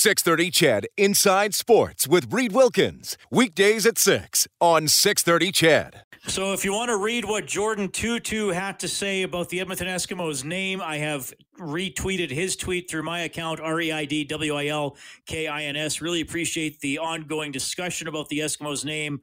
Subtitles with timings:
[0.00, 3.18] 630 CHED Inside Sports with Reid Wilkins.
[3.30, 6.04] Weekdays at 6 on 630 CHED.
[6.26, 9.88] So, if you want to read what Jordan Tootoo had to say about the Edmonton
[9.88, 14.54] Eskimos name, I have retweeted his tweet through my account, R E I D W
[14.54, 16.00] I L K I N S.
[16.00, 19.20] Really appreciate the ongoing discussion about the Eskimos name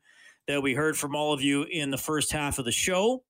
[0.47, 3.23] that we heard from all of you in the first half of the show.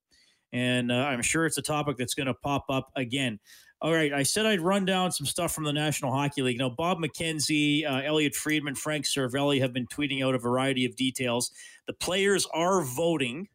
[0.52, 3.40] And uh, I'm sure it's a topic that's going to pop up again.
[3.80, 6.58] All right, I said I'd run down some stuff from the National Hockey League.
[6.58, 10.96] Now, Bob McKenzie, uh, Elliotte Friedman, Frank Seravalli have been tweeting out a variety of
[10.96, 11.52] details.
[11.86, 13.50] The players are voting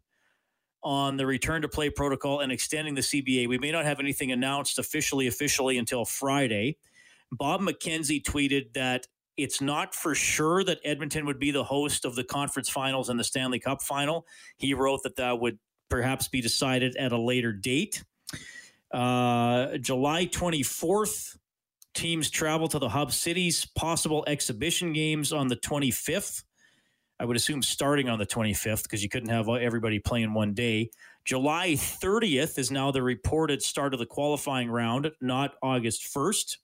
[0.85, 3.49] on the return to play protocol and extending the CBA.
[3.49, 6.77] We may not have anything announced officially, officially until Friday.
[7.33, 12.15] Bob McKenzie tweeted that it's not for sure that Edmonton would be the host of
[12.15, 14.27] the conference finals and the Stanley Cup final.
[14.57, 18.05] He wrote that that would perhaps be decided at a later date.
[18.93, 21.37] Uh, July 24th,
[21.95, 26.43] teams travel to the hub cities, possible exhibition games on the 25th.
[27.19, 30.91] I would assume starting on the 25th because you couldn't have everybody playing one day.
[31.25, 36.57] July 30th is now the reported start of the qualifying round, not August 1st.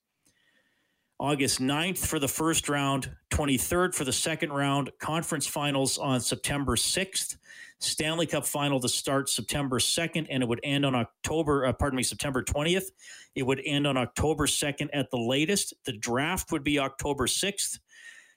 [1.21, 6.77] August 9th for the first round, 23rd for the second round, conference finals on September
[6.77, 7.37] 6th,
[7.81, 11.97] Stanley Cup final to start September 2nd, and it would end on October, uh, pardon
[11.97, 12.91] me, September 20th.
[13.35, 15.75] It would end on October 2nd at the latest.
[15.85, 17.81] The draft would be October 6th.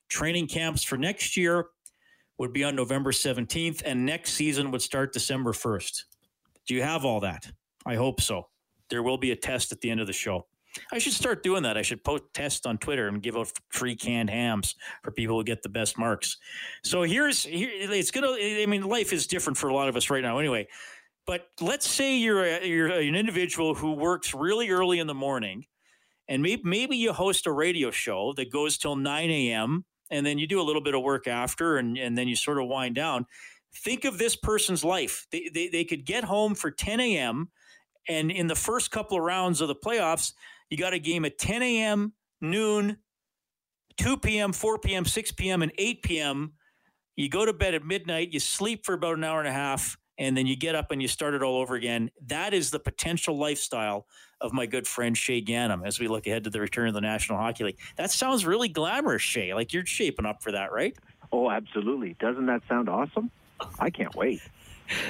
[0.09, 1.67] Training camps for next year
[2.39, 6.03] would be on November 17th, and next season would start December 1st.
[6.67, 7.51] Do you have all that?
[7.85, 8.47] I hope so.
[8.89, 10.47] There will be a test at the end of the show.
[10.91, 11.77] I should start doing that.
[11.77, 15.43] I should post tests on Twitter and give out free canned hams for people who
[15.43, 16.37] get the best marks.
[16.83, 18.31] So here's here it's gonna.
[18.39, 20.67] I mean, life is different for a lot of us right now, anyway.
[21.27, 25.65] But let's say you're a, you're an individual who works really early in the morning,
[26.27, 30.37] and maybe maybe you host a radio show that goes till nine a.m and then
[30.37, 32.93] you do a little bit of work after and, and then you sort of wind
[32.93, 33.25] down.
[33.73, 35.25] Think of this person's life.
[35.31, 37.49] They, they, they could get home for 10 a.m.
[38.07, 40.33] And in the first couple of rounds of the playoffs,
[40.71, 42.97] you got a game at 10 a.m., noon,
[43.97, 46.53] 2 p.m., 4 p.m., 6 p.m., and 8 p.m.
[47.17, 49.97] You go to bed at midnight, you sleep for about an hour and a half,
[50.17, 52.09] and then you get up and you start it all over again.
[52.25, 54.07] That is the potential lifestyle
[54.39, 57.01] of my good friend Shaye Ganam as we look ahead to the return of the
[57.01, 57.79] National Hockey League.
[57.97, 59.53] That sounds really glamorous, Shay.
[59.53, 60.97] Like you're shaping up for that, right?
[61.33, 62.15] Oh, absolutely.
[62.19, 63.29] Doesn't that sound awesome?
[63.77, 64.41] I can't wait.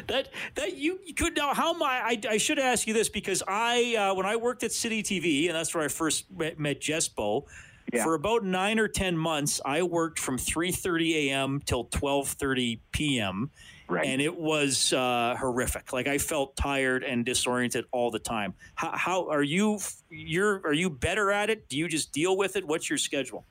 [0.07, 3.43] That that you, you could now how my I, I should ask you this because
[3.47, 6.81] I uh, when I worked at City TV and that's where I first met, met
[6.81, 7.45] Jespo
[7.93, 8.03] yeah.
[8.03, 11.61] for about nine or ten months I worked from three thirty a.m.
[11.65, 13.51] till twelve thirty p.m.
[13.87, 14.05] Right.
[14.05, 15.91] And it was uh, horrific.
[15.91, 18.53] Like I felt tired and disoriented all the time.
[18.75, 19.79] How, how are you?
[20.09, 21.67] You're are you better at it?
[21.67, 22.65] Do you just deal with it?
[22.65, 23.45] What's your schedule?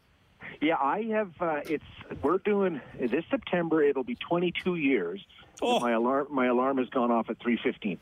[0.61, 1.33] Yeah, I have.
[1.41, 1.85] Uh, it's
[2.23, 3.83] we're doing this September.
[3.83, 5.25] It'll be 22 years.
[5.63, 5.81] Oh.
[5.81, 7.99] My alarm my alarm has gone off at 3:15.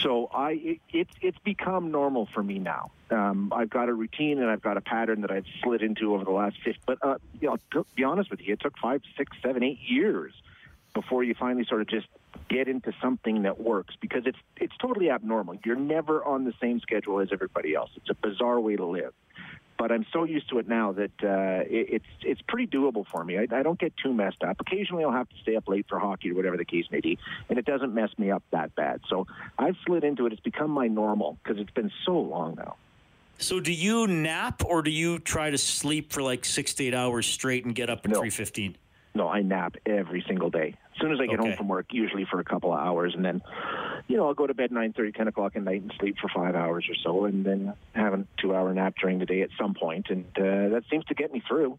[0.00, 2.90] So I it, it's it's become normal for me now.
[3.10, 6.24] Um, I've got a routine and I've got a pattern that I've slid into over
[6.24, 6.78] the last fifth.
[6.86, 9.80] But uh, you know, to be honest with you, it took five, six, seven, eight
[9.86, 10.32] years
[10.94, 12.06] before you finally sort of just
[12.48, 15.56] get into something that works because it's it's totally abnormal.
[15.64, 17.90] You're never on the same schedule as everybody else.
[17.96, 19.14] It's a bizarre way to live.
[19.78, 23.24] But I'm so used to it now that uh, it, it's it's pretty doable for
[23.24, 23.38] me.
[23.38, 24.60] I, I don't get too messed up.
[24.60, 27.16] Occasionally, I'll have to stay up late for hockey or whatever the case may be,
[27.48, 29.00] and it doesn't mess me up that bad.
[29.08, 30.32] So I've slid into it.
[30.32, 32.74] It's become my normal because it's been so long now.
[33.38, 36.94] So do you nap or do you try to sleep for like six to eight
[36.94, 38.18] hours straight and get up at no.
[38.18, 38.76] three fifteen?
[39.14, 40.74] No, I nap every single day.
[40.94, 41.50] As soon as I get okay.
[41.50, 43.40] home from work, usually for a couple of hours, and then,
[44.08, 46.28] you know, I'll go to bed nine thirty, ten o'clock at night and sleep for
[46.34, 49.74] five hours or so, and then have a two-hour nap during the day at some
[49.74, 51.78] point, and uh, that seems to get me through.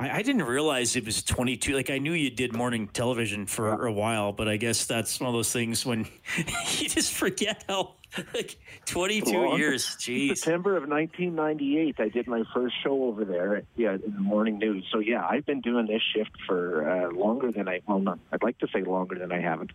[0.00, 1.74] I, I, didn't realize it was 22.
[1.74, 5.28] Like I knew you did morning television for a while, but I guess that's one
[5.28, 6.08] of those things when
[6.78, 7.96] you just forget how
[8.34, 9.84] like 22 well, years.
[9.98, 10.38] Jeez.
[10.38, 13.62] September of 1998, I did my first show over there.
[13.76, 14.86] Yeah, in the morning news.
[14.90, 17.80] So yeah, I've been doing this shift for uh, longer than I.
[17.86, 18.18] Well, not.
[18.32, 19.72] I'd like to say longer than I haven't,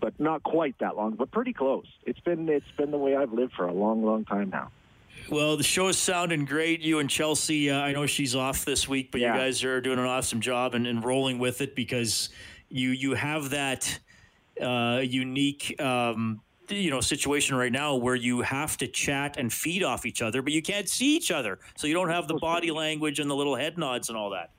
[0.00, 1.86] but not quite that long, but pretty close.
[2.04, 4.70] It's been it's been the way I've lived for a long, long time now.
[5.28, 6.80] Well, the show is sounding great.
[6.80, 9.34] You and Chelsea, uh, I know she's off this week, but yeah.
[9.34, 12.28] you guys are doing an awesome job and, and rolling with it because
[12.68, 13.98] you you have that
[14.60, 15.80] uh, unique.
[15.80, 20.20] Um, you know situation right now where you have to chat and feed off each
[20.20, 23.30] other but you can't see each other so you don't have the body language and
[23.30, 24.50] the little head nods and all that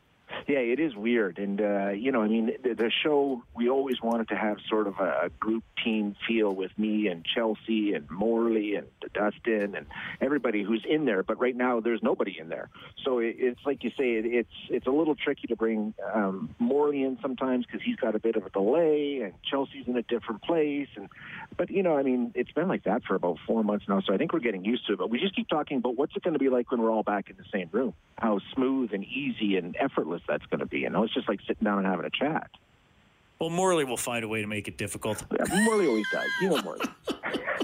[0.47, 4.01] Yeah, it is weird, and uh, you know, I mean, the, the show we always
[4.01, 8.75] wanted to have sort of a, group team feel with me and Chelsea and Morley
[8.75, 9.85] and Dustin and
[10.19, 11.23] everybody who's in there.
[11.23, 12.69] But right now, there's nobody in there,
[13.05, 16.53] so it, it's like you say, it, it's it's a little tricky to bring um,
[16.59, 20.03] Morley in sometimes because he's got a bit of a delay, and Chelsea's in a
[20.03, 21.09] different place, and
[21.55, 24.13] but you know, I mean, it's been like that for about four months now, so
[24.13, 24.99] I think we're getting used to it.
[24.99, 27.03] But we just keep talking about what's it going to be like when we're all
[27.03, 30.79] back in the same room, how smooth and easy and effortless that's going to be.
[30.79, 32.49] You know, it's just like sitting down and having a chat.
[33.39, 35.23] Well, Morley will find a way to make it difficult.
[35.31, 36.27] Yeah, Morley always does.
[36.41, 36.85] You know Morley.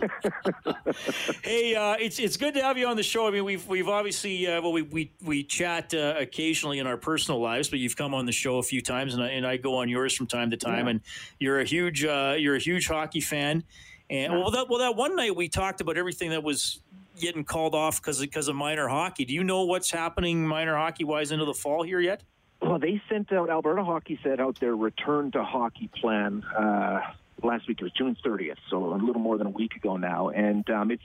[1.43, 3.27] hey, uh, it's it's good to have you on the show.
[3.27, 6.97] I mean, we've we've obviously uh, well we we we chat uh, occasionally in our
[6.97, 9.57] personal lives, but you've come on the show a few times, and I, and I
[9.57, 10.85] go on yours from time to time.
[10.85, 10.91] Yeah.
[10.91, 11.01] And
[11.39, 13.63] you're a huge uh, you're a huge hockey fan.
[14.09, 14.39] And yeah.
[14.39, 16.81] well, that well that one night we talked about everything that was
[17.19, 19.25] getting called off because because of minor hockey.
[19.25, 22.23] Do you know what's happening minor hockey wise into the fall here yet?
[22.63, 27.01] Well, they sent out Alberta Hockey sent out their return to hockey plan uh,
[27.43, 27.81] last week.
[27.81, 30.89] It was June 30th, so a little more than a week ago now, and um,
[30.89, 31.03] it's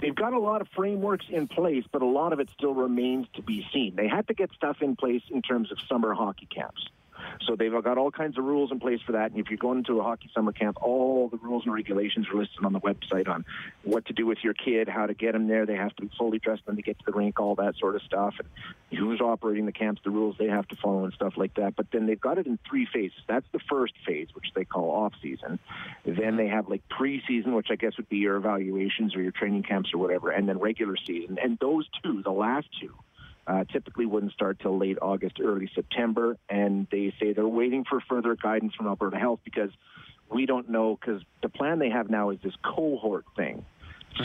[0.00, 3.26] they've got a lot of frameworks in place, but a lot of it still remains
[3.34, 3.96] to be seen.
[3.96, 6.88] They had to get stuff in place in terms of summer hockey camps.
[7.46, 9.30] So they've got all kinds of rules in place for that.
[9.30, 12.38] And if you're going to a hockey summer camp, all the rules and regulations are
[12.38, 13.44] listed on the website on
[13.82, 15.66] what to do with your kid, how to get them there.
[15.66, 17.96] They have to be fully dressed when they get to the rink, all that sort
[17.96, 21.34] of stuff, and who's operating the camps, the rules they have to follow, and stuff
[21.36, 21.76] like that.
[21.76, 23.18] But then they've got it in three phases.
[23.26, 25.58] That's the first phase, which they call off season.
[26.04, 29.62] Then they have like preseason, which I guess would be your evaluations or your training
[29.62, 31.38] camps or whatever, and then regular season.
[31.42, 32.94] And those two, the last two,
[33.48, 36.36] uh, typically wouldn't start till late August, early September.
[36.48, 39.70] And they say they're waiting for further guidance from Alberta Health because
[40.30, 43.64] we don't know, because the plan they have now is this cohort thing.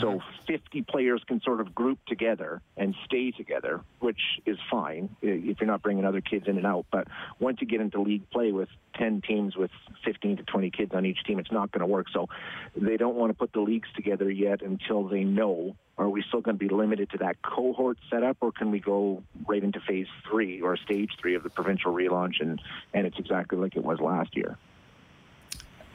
[0.00, 0.30] So uh-huh.
[0.46, 5.66] 50 players can sort of group together and stay together, which is fine if you're
[5.66, 6.86] not bringing other kids in and out.
[6.90, 7.08] But
[7.38, 9.70] once you get into league play with 10 teams with
[10.04, 12.06] 15 to 20 kids on each team, it's not going to work.
[12.12, 12.28] So
[12.76, 16.40] they don't want to put the leagues together yet until they know are we still
[16.40, 20.08] going to be limited to that cohort setup, or can we go right into phase
[20.28, 22.60] three or stage three of the provincial relaunch, and
[22.92, 24.58] and it's exactly like it was last year?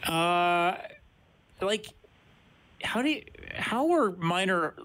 [0.05, 0.75] Uh,
[1.61, 1.87] like
[2.83, 3.23] how do you,
[3.55, 4.75] how are minor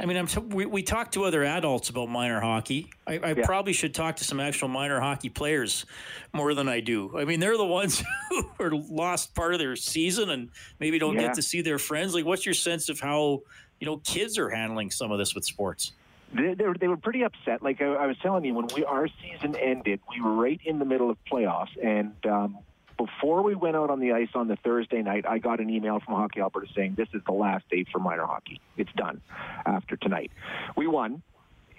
[0.00, 2.88] I mean, I'm t- we, we talk to other adults about minor hockey.
[3.06, 3.44] I, I yeah.
[3.44, 5.86] probably should talk to some actual minor hockey players
[6.32, 7.18] more than I do.
[7.18, 11.14] I mean, they're the ones who are lost part of their season and maybe don't
[11.14, 11.22] yeah.
[11.22, 12.14] get to see their friends.
[12.14, 13.42] Like, what's your sense of how
[13.80, 15.92] you know kids are handling some of this with sports?
[16.32, 17.62] They, they, were, they were pretty upset.
[17.62, 20.78] Like I, I was telling you, when we our season ended, we were right in
[20.78, 22.58] the middle of playoffs, and um,
[22.98, 26.00] before we went out on the ice on the Thursday night, I got an email
[26.00, 28.60] from Hockey Alberta saying this is the last day for minor hockey.
[28.76, 29.22] It's done
[29.64, 30.32] after tonight.
[30.76, 31.22] We won,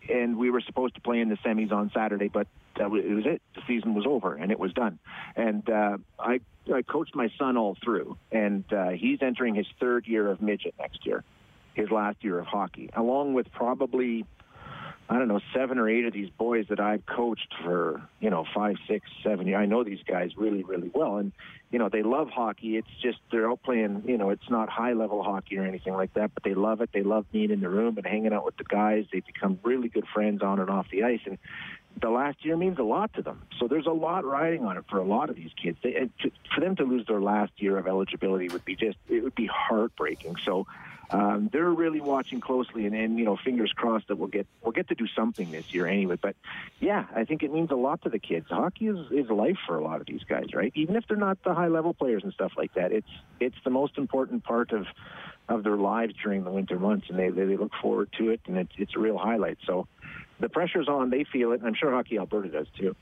[0.10, 3.14] and we were supposed to play in the semis on Saturday, but that was, it
[3.14, 3.42] was it.
[3.54, 4.98] The season was over, and it was done.
[5.36, 6.40] And uh, I
[6.74, 10.76] I coached my son all through, and uh, he's entering his third year of midget
[10.80, 11.24] next year,
[11.74, 14.26] his last year of hockey, along with probably
[15.12, 18.46] I don't know, seven or eight of these boys that I've coached for, you know,
[18.54, 19.58] five, six, seven years.
[19.60, 21.18] I know these guys really, really well.
[21.18, 21.32] And,
[21.72, 22.78] you know, they love hockey.
[22.78, 26.14] It's just they're out playing, you know, it's not high level hockey or anything like
[26.14, 26.92] that, but they love it.
[26.94, 29.06] They love being in the room and hanging out with the guys.
[29.12, 31.22] They become really good friends on and off the ice.
[31.26, 31.40] And
[32.00, 33.42] the last year means a lot to them.
[33.60, 35.80] So there's a lot riding on it for a lot of these kids.
[35.82, 39.24] They, to, for them to lose their last year of eligibility would be just, it
[39.24, 40.36] would be heartbreaking.
[40.46, 40.68] So,
[41.12, 44.72] um, they're really watching closely, and, and you know, fingers crossed that we'll get we'll
[44.72, 46.18] get to do something this year anyway.
[46.22, 46.36] But
[46.80, 48.48] yeah, I think it means a lot to the kids.
[48.50, 50.72] Hockey is is life for a lot of these guys, right?
[50.76, 53.72] Even if they're not the high level players and stuff like that, it's it's the
[53.72, 54.86] most important part of
[55.48, 58.58] of their lives during the winter months, and they they look forward to it, and
[58.58, 59.58] it's it's a real highlight.
[59.66, 59.88] So
[60.40, 62.96] the pressure's on; they feel it, and I'm sure Hockey Alberta does too.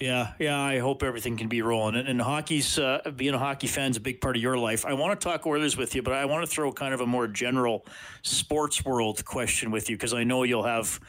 [0.00, 0.60] Yeah, yeah.
[0.60, 1.96] I hope everything can be rolling.
[1.96, 4.86] And, and hockey's uh, being a hockey fan is a big part of your life.
[4.86, 7.06] I want to talk Oilers with you, but I want to throw kind of a
[7.06, 7.84] more general
[8.22, 11.00] sports world question with you because I know you'll have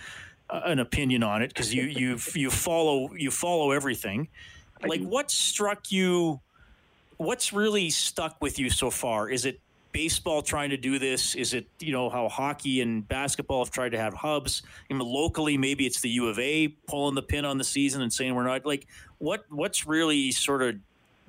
[0.50, 4.28] uh, an opinion on it because you you you follow you follow everything.
[4.86, 6.40] Like, what struck you?
[7.18, 9.30] What's really stuck with you so far?
[9.30, 9.60] Is it
[9.92, 11.36] baseball trying to do this?
[11.36, 14.64] Is it you know how hockey and basketball have tried to have hubs?
[14.90, 18.02] You know, locally, maybe it's the U of A pulling the pin on the season
[18.02, 20.76] and saying we're not like what what's really sort of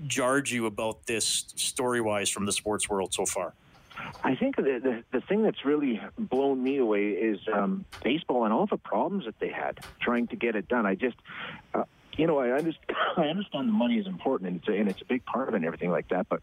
[0.07, 3.53] jarred you about this story wise from the sports world so far?
[4.25, 8.53] I think the, the, the thing that's really blown me away is um, baseball and
[8.53, 10.87] all the problems that they had trying to get it done.
[10.87, 11.17] I just,
[11.75, 11.85] uh,
[12.17, 15.03] you know, I understand, I understand the money is important and it's a, and it's
[15.03, 16.41] a big part of it and everything like that, but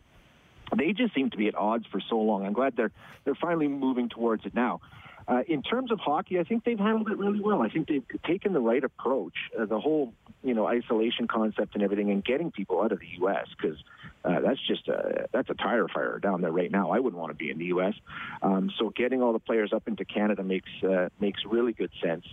[0.75, 2.45] they just seem to be at odds for so long.
[2.45, 2.91] I'm glad they're
[3.23, 4.81] they're finally moving towards it now.
[5.27, 7.61] Uh, in terms of hockey, I think they've handled it really well.
[7.61, 9.33] I think they've taken the right approach.
[9.59, 13.07] Uh, the whole, you know, isolation concept and everything, and getting people out of the
[13.19, 13.47] U.S.
[13.57, 13.77] because
[14.23, 16.91] uh, that's just a that's a tire fire down there right now.
[16.91, 17.93] I wouldn't want to be in the U.S.
[18.41, 22.25] Um, so getting all the players up into Canada makes uh, makes really good sense.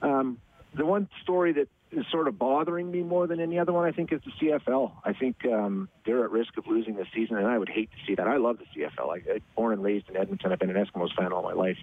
[0.00, 0.38] Um,
[0.74, 3.92] the one story that is sort of bothering me more than any other one, I
[3.92, 4.92] think, is the CFL.
[5.04, 7.96] I think um, they're at risk of losing this season, and I would hate to
[8.06, 8.26] see that.
[8.26, 9.10] I love the CFL.
[9.10, 10.52] I, I born and raised in Edmonton.
[10.52, 11.78] I've been an Eskimos fan all my life.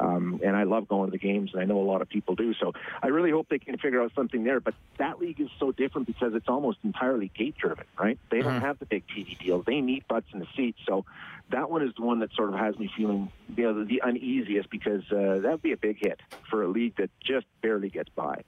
[0.00, 2.34] Um, and I love going to the games, and I know a lot of people
[2.34, 2.52] do.
[2.54, 4.58] So I really hope they can figure out something there.
[4.58, 8.18] But that league is so different because it's almost entirely gate driven, right?
[8.30, 8.64] They don't mm-hmm.
[8.64, 9.64] have the big TV deals.
[9.66, 10.80] They need butts in the seats.
[10.86, 11.04] So
[11.50, 14.02] that one is the one that sort of has me feeling you know, the, the
[14.04, 16.20] uneasiest because uh, that would be a big hit
[16.50, 18.42] for a league that just barely gets by.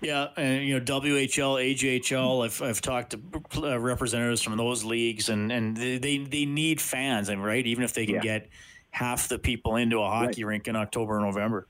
[0.00, 2.44] Yeah, and you know WHL, AJHL.
[2.44, 7.28] I've I've talked to uh, representatives from those leagues, and and they they need fans,
[7.28, 8.20] and right, even if they can yeah.
[8.20, 8.48] get
[8.90, 10.50] half the people into a hockey right.
[10.50, 11.66] rink in October or November.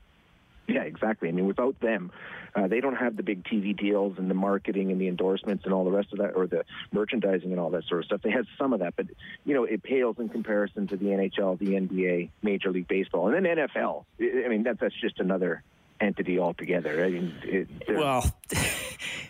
[0.67, 1.29] Yeah, exactly.
[1.29, 2.11] I mean, without them,
[2.53, 5.73] uh, they don't have the big TV deals and the marketing and the endorsements and
[5.73, 8.21] all the rest of that, or the merchandising and all that sort of stuff.
[8.21, 9.05] They have some of that, but
[9.45, 13.45] you know, it pales in comparison to the NHL, the NBA, Major League Baseball, and
[13.45, 14.03] then NFL.
[14.19, 15.63] I mean, that's that's just another
[16.01, 17.03] entity altogether.
[17.03, 18.35] I mean, it, well.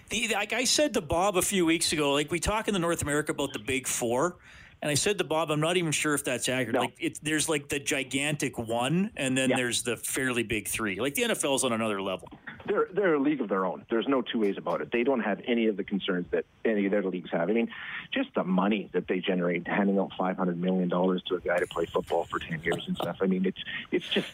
[0.10, 2.80] The, like I said to Bob a few weeks ago, like we talk in the
[2.80, 4.38] North America about the big four.
[4.82, 6.76] And I said to Bob, I'm not even sure if that's accurate.
[6.76, 6.82] No.
[6.82, 9.56] Like it's there's like the gigantic one, and then yeah.
[9.56, 11.00] there's the fairly big three.
[11.00, 12.30] Like the NFL's on another level.
[12.68, 13.86] They're they're a league of their own.
[13.90, 14.92] There's no two ways about it.
[14.92, 17.50] They don't have any of the concerns that any of their leagues have.
[17.50, 17.70] I mean,
[18.12, 21.68] just the money that they generate, handing out 500 million dollars to a guy to
[21.68, 23.18] play football for 10 years and stuff.
[23.22, 24.28] I mean, it's it's just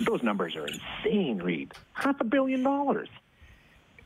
[0.00, 1.38] those numbers are insane.
[1.38, 3.08] Reid, half a billion dollars.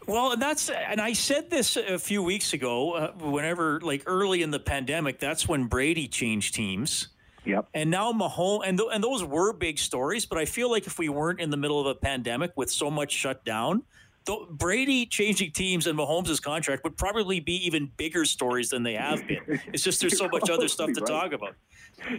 [0.06, 2.92] Well, and that's and I said this a few weeks ago.
[2.92, 7.08] Uh, whenever like early in the pandemic, that's when Brady changed teams.
[7.44, 7.68] Yep.
[7.74, 10.98] And now Mahomes and th- and those were big stories, but I feel like if
[10.98, 13.82] we weren't in the middle of a pandemic with so much shut down,
[14.26, 18.94] th- Brady changing teams and Mahomes' contract would probably be even bigger stories than they
[18.94, 19.60] have been.
[19.72, 21.06] It's just there's so much other stuff to right.
[21.06, 21.54] talk about.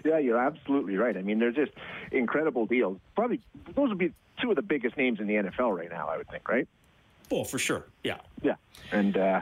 [0.05, 1.15] Yeah, you're absolutely right.
[1.15, 1.71] I mean, they're just
[2.11, 2.99] incredible deals.
[3.15, 3.41] Probably
[3.75, 6.07] those would be two of the biggest names in the NFL right now.
[6.07, 6.67] I would think, right?
[7.33, 7.87] Oh, for sure.
[8.03, 8.17] Yeah.
[8.43, 8.55] Yeah.
[8.91, 9.41] And, uh,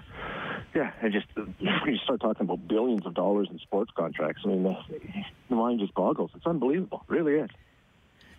[0.74, 1.28] yeah, and just
[1.60, 4.44] you start talking about billions of dollars in sports contracts.
[4.46, 4.78] I mean, the,
[5.50, 6.32] the mind just boggles.
[6.34, 7.04] It's unbelievable.
[7.10, 7.50] It really is.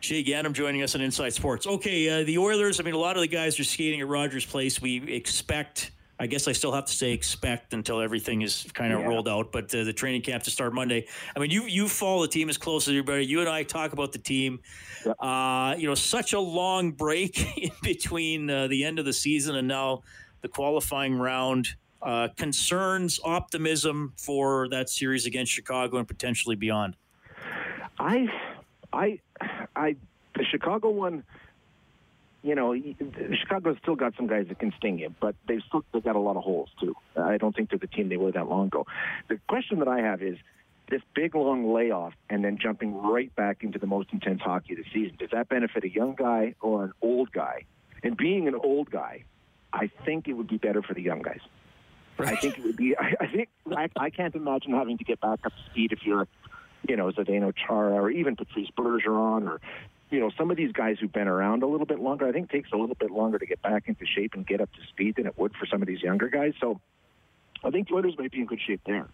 [0.01, 1.67] Shaye Ganam joining us on Inside Sports.
[1.67, 2.81] Okay, uh, the Oilers.
[2.81, 4.81] I mean, a lot of the guys are skating at Rogers Place.
[4.81, 5.93] We expect
[6.23, 9.09] I guess I still have to say expect until everything is kind of yeah.
[9.09, 9.51] rolled out.
[9.51, 11.09] But uh, the training camp to start Monday.
[11.35, 13.27] I mean, you you follow the team as close as everybody.
[13.27, 14.61] You and I talk about the team.
[15.05, 15.17] Yep.
[15.19, 19.57] Uh, you know, such a long break in between uh, the end of the season
[19.57, 20.03] and now
[20.43, 21.75] the qualifying round.
[22.01, 26.97] Uh, concerns, optimism for that series against Chicago and potentially beyond.
[27.99, 28.29] I,
[28.93, 29.21] I,
[29.77, 29.95] I,
[30.35, 31.23] the Chicago one
[32.43, 32.75] you know,
[33.41, 36.21] Chicago's still got some guys that can sting you, but they've still they've got a
[36.21, 36.95] lot of holes too.
[37.17, 38.87] I don't think they're the team they were that long ago.
[39.29, 40.37] The question that I have is
[40.91, 44.79] this big long layoff and then jumping right back into the most intense hockey of
[44.79, 45.17] the season.
[45.19, 47.65] Does that benefit a young guy or an old guy?
[48.03, 49.25] And being an old guy,
[49.73, 51.41] I think it would be better for the young guys.
[52.19, 52.33] Right.
[52.33, 52.97] I think it would be.
[52.99, 56.01] I, I think I, I can't imagine having to get back up to speed if
[56.05, 56.27] you're
[56.89, 59.61] you know, Zdeno Chara or even Patrice Bergeron or
[60.13, 62.51] you know, some of these guys who've been around a little bit longer, I think
[62.51, 65.17] takes a little bit longer to get back into shape and get up to speed
[65.17, 66.53] than it would for some of these younger guys.
[66.61, 66.81] So
[67.65, 69.09] I think the Oilers might be in good shape there.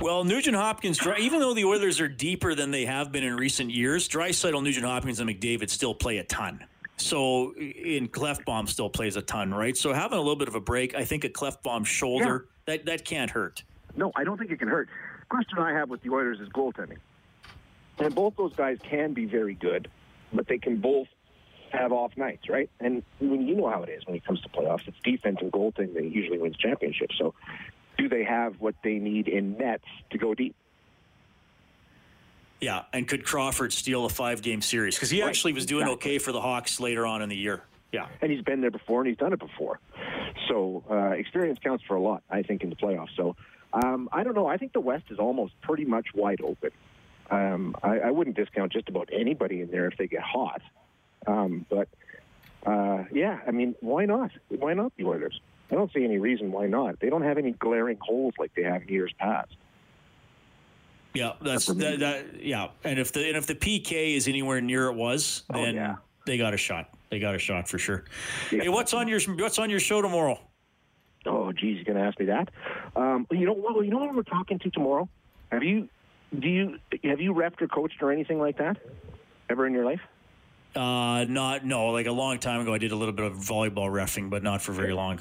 [0.00, 3.70] Well, Nugent Hopkins, even though the Oilers are deeper than they have been in recent
[3.70, 6.64] years, Draisaitl, Nugent Hopkins, and McDavid still play a ton.
[6.96, 9.76] So, in Klefbom still plays a ton, right?
[9.76, 12.74] So, having a little bit of a break, I think a Klefbom shoulder yeah.
[12.74, 13.62] that that can't hurt.
[13.96, 14.88] No, I don't think it can hurt.
[15.28, 16.98] Question I have with the Oilers is goaltending.
[17.98, 19.88] And both those guys can be very good,
[20.32, 21.06] but they can both
[21.70, 22.70] have off nights, right?
[22.80, 25.52] And when you know how it is when it comes to playoffs, it's defense and
[25.52, 27.16] goaltending that usually wins championships.
[27.18, 27.34] So,
[27.98, 30.54] do they have what they need in nets to go deep?
[32.60, 34.96] Yeah, and could Crawford steal a five-game series?
[34.96, 35.28] Because he right.
[35.28, 36.12] actually was doing exactly.
[36.12, 37.62] okay for the Hawks later on in the year.
[37.92, 39.78] Yeah, and he's been there before, and he's done it before.
[40.48, 43.14] So uh, experience counts for a lot, I think, in the playoffs.
[43.16, 43.36] So
[43.72, 44.46] um, I don't know.
[44.46, 46.70] I think the West is almost pretty much wide open.
[47.30, 50.60] Um, I, I, wouldn't discount just about anybody in there if they get hot.
[51.26, 51.88] Um, but
[52.66, 54.30] uh, yeah, I mean, why not?
[54.48, 55.40] Why not the Oilers?
[55.70, 57.00] I don't see any reason why not.
[57.00, 59.56] They don't have any glaring holes like they have in years past.
[61.14, 64.88] Yeah, that's that, that, Yeah, and if the and if the PK is anywhere near
[64.88, 65.96] it was, oh, then yeah.
[66.26, 66.90] they got a shot.
[67.10, 68.04] They got a shot for sure.
[68.50, 68.62] Yeah.
[68.62, 70.40] Hey, what's on your what's on your show tomorrow?
[71.26, 72.50] Oh, geez, you're going to ask me that.
[72.96, 75.08] Um, you know, well, you know what we're talking to tomorrow.
[75.50, 75.88] Have you
[76.40, 78.76] do you have you repped or coached or anything like that?
[79.48, 80.00] Ever in your life?
[80.74, 81.90] Uh, not no.
[81.90, 84.60] Like a long time ago, I did a little bit of volleyball refing, but not
[84.62, 85.20] for very long.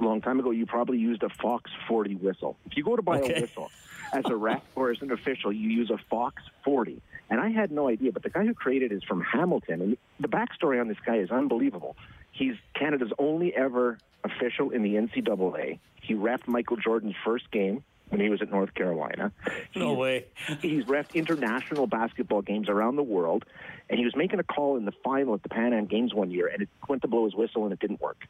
[0.00, 2.56] A long time ago, you probably used a Fox 40 whistle.
[2.66, 3.34] If you go to buy Okay.
[3.36, 3.70] a whistle
[4.12, 7.00] as a ref or as an official, you use a Fox 40.
[7.30, 9.96] And I had no idea, but the guy who created it is from Hamilton, and
[10.20, 11.96] the backstory on this guy is unbelievable.
[12.32, 15.78] He's Canada's only ever official in the NCAA.
[16.02, 19.32] He refed Michael Jordan's first game when he was at North Carolina.
[19.76, 20.24] No He's- way.
[20.60, 23.44] He's refed international basketball games around the world,
[23.90, 26.30] and he was making a call in the final at the Pan Am Games one
[26.30, 28.26] year, and it went to blow his whistle, and it didn't work.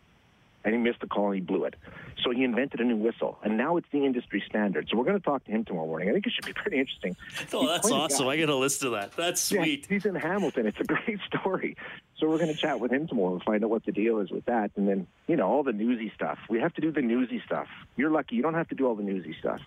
[0.65, 1.75] And he missed the call, and he blew it.
[2.23, 4.89] So he invented a new whistle, and now it's the industry standard.
[4.91, 6.09] So we're going to talk to him tomorrow morning.
[6.09, 7.15] I think it should be pretty interesting.
[7.53, 8.29] Oh, He's that's awesome.
[8.29, 9.13] I got to listen to that.
[9.13, 9.87] That's Yeah, sweet.
[9.87, 10.67] he's in Hamilton.
[10.67, 11.77] It's a great story.
[12.19, 14.31] So we're going to chat with him tomorrow and find out what the deal is
[14.31, 14.71] with that.
[14.77, 16.39] And then, you know, all the newsy stuff.
[16.49, 17.67] We have to do the newsy stuff.
[17.97, 18.37] You're lucky.
[18.37, 19.61] You don't have to do all the newsy stuff.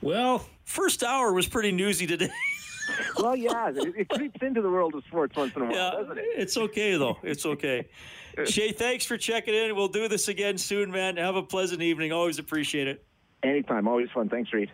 [0.00, 2.30] Well, first hour was pretty newsy today.
[3.18, 5.90] Well, yeah, it, it creeps into the world of sports once in a while, yeah,
[5.92, 6.24] doesn't it?
[6.36, 7.16] it's okay though.
[7.22, 7.88] It's okay.
[8.36, 9.74] Shaye, thanks for checking in.
[9.74, 11.16] We'll do this again soon, man.
[11.16, 12.12] Have a pleasant evening.
[12.12, 13.02] Always appreciate it.
[13.42, 13.88] Anytime.
[13.88, 14.28] Always fun.
[14.28, 14.70] Thanks, Reid.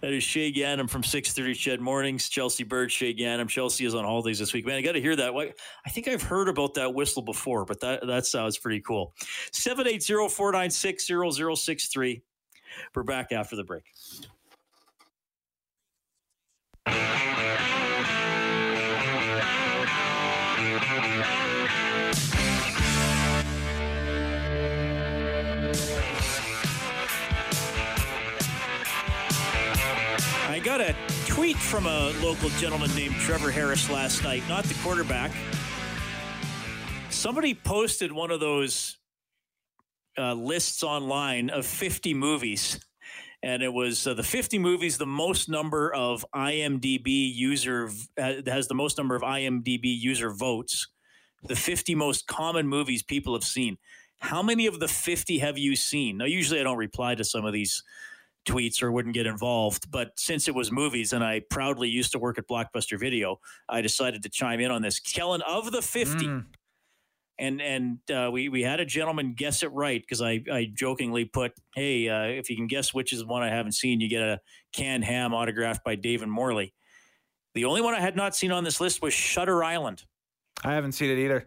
[0.00, 2.28] That is Shaye Ganam from 630 CHED Mornings.
[2.28, 3.48] Chelsea Bird, Shaye Ganam.
[3.48, 4.64] Chelsea is on holidays this week.
[4.64, 5.32] Man, I got to hear that.
[5.34, 9.12] I think I've heard about that whistle before, but that, that sounds pretty cool.
[9.50, 11.06] 780 496
[11.64, 12.22] 0063.
[12.94, 13.84] We're back after the break.
[30.78, 35.32] Got a tweet from a local gentleman named Trevor Harris last night, not the quarterback.
[37.10, 38.96] Somebody posted one of those
[40.16, 42.78] uh, lists online of 50 movies,
[43.42, 48.68] and it was uh, the 50 movies, the most number of IMDb user uh, has
[48.68, 50.86] the most number of IMDb user votes,
[51.42, 53.78] the 50 most common movies people have seen.
[54.18, 56.18] How many of the 50 have you seen?
[56.18, 57.82] Now, usually I don't reply to some of these
[58.48, 59.90] tweets or wouldn't get involved.
[59.90, 63.38] But since it was movies and I proudly used to work at Blockbuster Video,
[63.68, 64.98] I decided to chime in on this.
[65.00, 66.46] Kellen, of the 50, Mm.
[67.38, 71.24] and and uh, we, we had a gentleman guess it right because I, I jokingly
[71.24, 74.22] put, hey, uh, if you can guess which is one I haven't seen, you get
[74.22, 74.40] a
[74.72, 76.74] canned ham autographed by David Morley.
[77.54, 80.04] The only one I had not seen on this list was Shutter Island.
[80.64, 81.46] I haven't seen it either.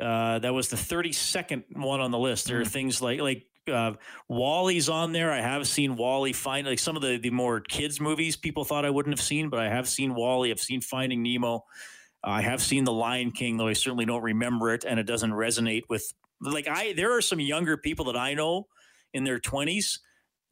[0.00, 2.46] Uh, that was the 32nd one on the list.
[2.46, 3.92] There are things like like uh,
[4.28, 5.32] WALL-E's on there.
[5.32, 8.84] I have seen WALL-E find like some of the the more kids movies people thought
[8.84, 10.50] I wouldn't have seen, but I have seen WALL-E.
[10.50, 11.64] I've seen Finding Nemo.
[12.24, 15.30] I have seen The Lion King, though I certainly don't remember it, and it doesn't
[15.30, 16.92] resonate with like I.
[16.92, 18.66] There are some younger people that I know
[19.14, 19.98] in their 20s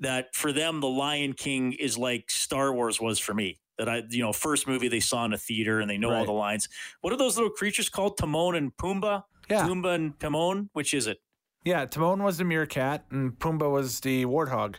[0.00, 3.58] that for them the Lion King is like Star Wars was for me.
[3.78, 6.24] That I, you know, first movie they saw in a theater and they know all
[6.24, 6.66] the lines.
[7.02, 8.16] What are those little creatures called?
[8.16, 9.24] Timon and Pumbaa.
[9.50, 9.66] Yeah.
[9.68, 10.70] Pumbaa and Timon.
[10.72, 11.18] Which is it?
[11.66, 14.76] Yeah, Timon was the meerkat and Pumbaa was the warthog.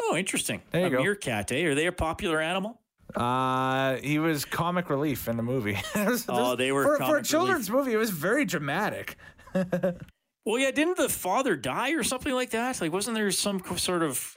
[0.00, 0.62] Oh, interesting.
[0.70, 1.02] There you a go.
[1.02, 1.52] meerkat.
[1.52, 1.64] Eh?
[1.64, 2.80] Are they a popular animal?
[3.14, 5.78] Uh, he was comic relief in the movie.
[5.94, 7.92] Was- Oh, they were for, for a children's movie.
[7.92, 9.16] It was very dramatic.
[10.44, 10.72] Well, yeah.
[10.72, 12.80] Didn't the father die or something like that?
[12.80, 14.36] Like, wasn't there some sort of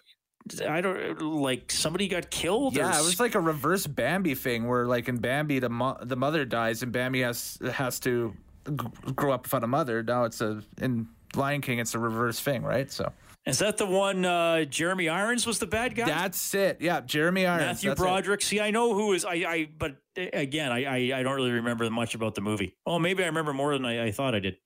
[0.69, 2.75] I don't like somebody got killed?
[2.77, 5.97] or Yeah, it was like a reverse Bambi thing, where like in Bambi, the mo-
[5.99, 8.35] the mother dies and Bambi has has to
[8.69, 10.03] g- grow up without a mother.
[10.03, 12.91] Now it's a in Lion King, it's a reverse thing, right?
[12.91, 13.11] So
[13.45, 14.25] Is that the one?
[14.25, 16.05] Uh, Jeremy Irons was the bad guy.
[16.05, 16.77] that's it.
[16.81, 17.65] Yeah, Jeremy Irons.
[17.67, 18.03] Matthew that's it.
[18.03, 18.41] Broderick.
[18.41, 19.25] See, I know who is.
[19.25, 19.33] I.
[19.33, 21.19] I but uh, again, I, I.
[21.19, 22.75] I don't really remember much about the movie.
[22.85, 24.57] Oh, maybe I remember more than I, I thought I did.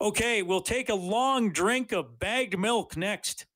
[0.00, 3.46] Okay, we'll take a long drink of bagged milk next.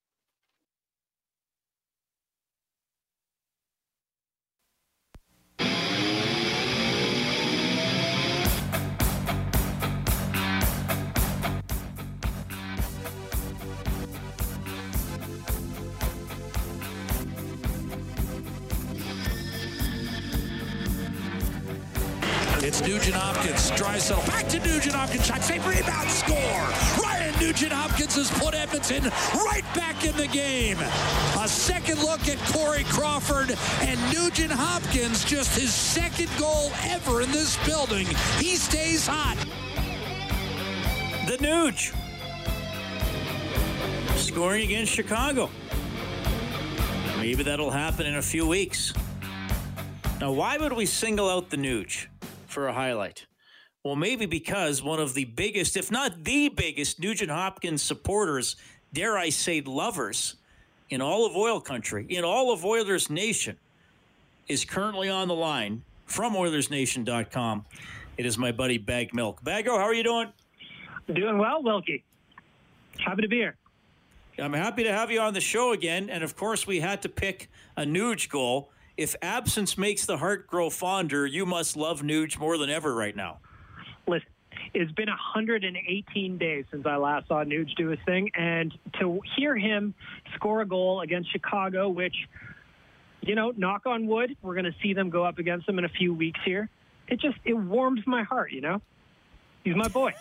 [22.73, 23.71] It's Nugent Hopkins.
[23.73, 25.27] Draisaitl back to Nugent Hopkins.
[25.27, 27.05] Shot save rebound score.
[27.05, 29.13] Ryan Nugent Hopkins has put Edmonton
[29.45, 30.79] right back in the game.
[31.39, 35.23] A second look at Corey Crawford and Nugent Hopkins.
[35.23, 38.07] Just his second goal ever in this building.
[38.39, 39.37] He stays hot.
[41.27, 41.95] The Nuge
[44.17, 45.51] scoring against Chicago.
[47.19, 48.95] Maybe that'll happen in a few weeks.
[50.23, 52.07] Now, why would we single out the Nuge
[52.53, 53.27] for a highlight?
[53.85, 58.57] Well, maybe because one of the biggest, if not the biggest, Nugent Hopkins supporters,
[58.93, 60.37] dare I say lovers,
[60.91, 63.57] in all of oil country, in all of Oilers Nation,
[64.47, 67.65] is currently on the line from OilersNation.com.
[68.19, 69.43] It is my buddy Bag Milk.
[69.43, 70.29] Bago, how are you doing?
[71.13, 72.05] Doing well, Wilkie.
[72.99, 73.57] Happy to be here.
[74.39, 76.11] I'm happy to have you on the show again.
[76.11, 78.71] And of course, we had to pick a Nuge goal.
[78.97, 83.17] If absence makes the heart grow fonder, you must love Nuge more than ever right
[83.17, 83.39] now.
[84.07, 84.29] Listen,
[84.75, 88.31] it's been 118 days since I last saw Nuge do his thing.
[88.35, 89.95] And to hear him
[90.35, 92.15] score a goal against Chicago, which,
[93.23, 95.85] you know, knock on wood, we're going to see them go up against them in
[95.85, 96.69] a few weeks here.
[97.09, 98.83] It just, it warms my heart, you know?
[99.65, 100.13] He's my boy.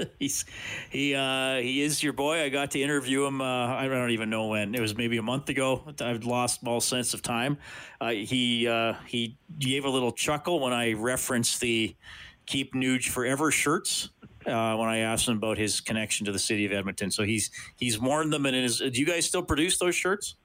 [0.18, 0.44] He's
[0.90, 2.42] he uh, he is your boy.
[2.42, 3.40] I got to interview him.
[3.40, 4.74] Uh, I don't even know when.
[4.74, 5.82] It was maybe a month ago.
[6.00, 7.58] I've lost all sense of time.
[8.00, 11.94] Uh, he uh, he gave a little chuckle when I referenced the
[12.46, 14.10] "Keep Nuge Forever" shirts.
[14.46, 17.50] Uh, when I asked him about his connection to the city of Edmonton, so he's
[17.76, 18.46] he's worn them.
[18.46, 20.36] And is, do you guys still produce those shirts?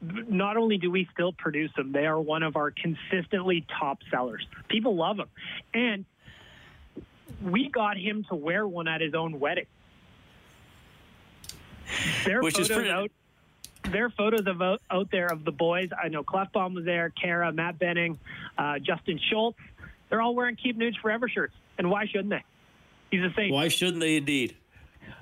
[0.00, 4.46] Not only do we still produce them, they are one of our consistently top sellers.
[4.68, 5.28] People love them,
[5.72, 6.04] and
[7.44, 9.66] we got him to wear one at his own wedding.
[12.24, 13.10] Their Which photos is pretty- out.
[13.90, 15.90] There are photos of out, out there of the boys.
[16.02, 18.18] I know Klefbom was there, Kara, Matt Benning,
[18.56, 19.58] uh, Justin Schultz.
[20.08, 21.54] They're all wearing Keep Nuge Forever shirts.
[21.76, 22.42] And why shouldn't they?
[23.10, 23.52] He's a saint.
[23.52, 24.16] Why shouldn't they?
[24.16, 24.56] Indeed.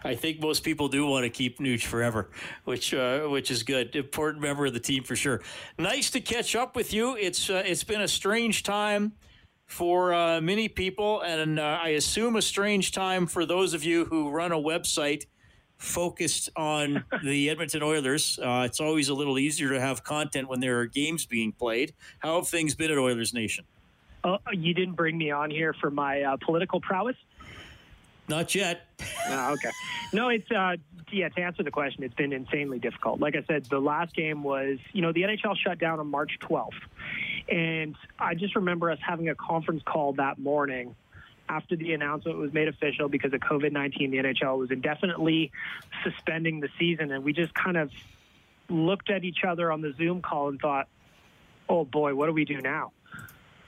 [0.04, 2.28] I think most people do want to keep Nuge forever,
[2.64, 3.94] which uh, which is good.
[3.96, 5.40] Important member of the team for sure.
[5.78, 7.16] Nice to catch up with you.
[7.16, 9.12] It's uh, it's been a strange time
[9.66, 14.04] for uh, many people, and uh, I assume a strange time for those of you
[14.04, 15.26] who run a website
[15.78, 18.38] focused on the Edmonton Oilers.
[18.38, 21.94] Uh, it's always a little easier to have content when there are games being played.
[22.20, 23.64] How have things been at Oilers Nation?
[24.24, 27.16] Oh, you didn't bring me on here for my uh, political prowess?
[28.28, 28.86] Not yet.
[29.28, 29.70] Oh, okay.
[30.12, 30.76] No, it's uh,
[31.12, 31.28] yeah.
[31.28, 33.20] To answer the question, it's been insanely difficult.
[33.20, 36.38] Like I said, the last game was you know the NHL shut down on March
[36.40, 36.70] 12th,
[37.48, 40.96] and I just remember us having a conference call that morning
[41.48, 44.10] after the announcement was made official because of COVID 19.
[44.10, 45.52] The NHL was indefinitely
[46.02, 47.90] suspending the season, and we just kind of
[48.68, 50.88] looked at each other on the Zoom call and thought,
[51.68, 52.92] "Oh boy, what do we do now?"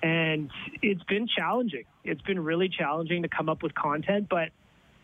[0.03, 0.51] And
[0.83, 1.85] it's been challenging.
[2.05, 4.51] It's been really challenging to come up with content, but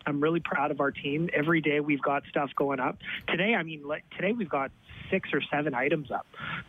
[0.05, 1.29] I'm really proud of our team.
[1.33, 2.97] Every day we've got stuff going up.
[3.27, 3.83] Today, I mean,
[4.15, 4.71] today we've got
[5.11, 6.25] six or seven items up.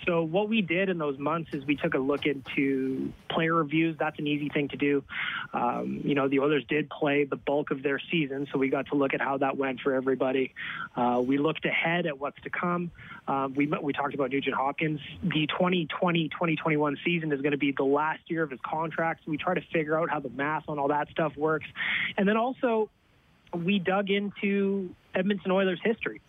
[0.07, 3.97] So what we did in those months is we took a look into player reviews.
[3.99, 5.05] That's an easy thing to do.
[5.55, 8.87] Um, you know, the Oilers did play the bulk of their season, so we got
[8.89, 10.53] to look at how that went for everybody.
[10.97, 12.91] Uh, we looked ahead at what's to come.
[13.29, 15.01] Um, we we talked about Nugent Hopkins.
[15.23, 19.23] The 2020-2021 season is going to be the last year of his contract.
[19.25, 21.67] So we try to figure out how the math on all that stuff works,
[22.17, 22.91] and then also
[23.53, 26.21] we dug into Edmonton Oilers history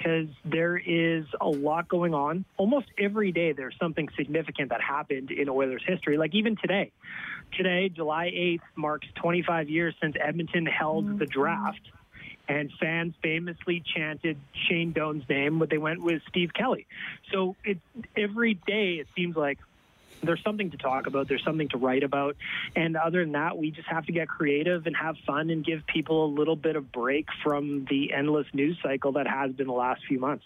[0.00, 2.44] because there is a lot going on.
[2.56, 6.16] Almost every day, there's something significant that happened in Oilers history.
[6.16, 6.90] Like even today,
[7.56, 11.82] today, July 8th, marks 25 years since Edmonton held the draft,
[12.48, 14.38] and fans famously chanted
[14.68, 16.86] Shane Doan's name, but they went with Steve Kelly.
[17.30, 17.80] So it's
[18.16, 18.94] every day.
[18.94, 19.58] It seems like
[20.22, 21.28] there's something to talk about.
[21.28, 22.36] There's something to write about.
[22.76, 25.86] And other than that, we just have to get creative and have fun and give
[25.86, 29.72] people a little bit of break from the endless news cycle that has been the
[29.72, 30.44] last few months.